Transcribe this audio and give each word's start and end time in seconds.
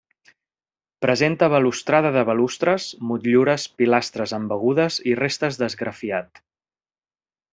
Presenta 1.05 1.49
balustrada 1.55 2.11
de 2.15 2.23
balustres, 2.29 2.87
motllures, 3.11 3.67
pilastres 3.81 4.33
embegudes 4.39 4.97
i 5.13 5.15
restes 5.21 5.61
d'esgrafiat. 5.63 6.43